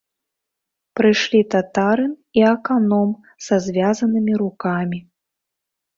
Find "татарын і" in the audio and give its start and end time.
1.55-2.45